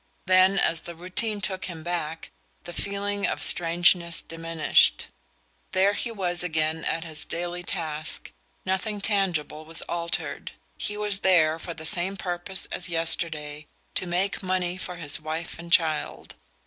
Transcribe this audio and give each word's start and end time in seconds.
Then, 0.25 0.57
as 0.57 0.81
the 0.81 0.95
routine 0.95 1.41
took 1.41 1.65
him 1.65 1.83
back, 1.83 2.31
the 2.63 2.73
feeling 2.73 3.27
of 3.27 3.43
strangeness 3.43 4.23
diminished. 4.23 5.09
There 5.73 5.93
he 5.93 6.09
was 6.11 6.41
again 6.43 6.83
at 6.85 7.03
his 7.03 7.23
daily 7.23 7.61
task 7.61 8.31
nothing 8.65 8.99
tangible 8.99 9.63
was 9.63 9.83
altered. 9.83 10.53
He 10.75 10.97
was 10.97 11.19
there 11.19 11.59
for 11.59 11.75
the 11.75 11.85
same 11.85 12.17
purpose 12.17 12.65
as 12.71 12.89
yesterday: 12.89 13.67
to 13.93 14.07
make 14.07 14.41
money 14.41 14.75
for 14.75 14.95
his 14.95 15.19
wife 15.21 15.59
and 15.59 15.71
child. 15.71 16.33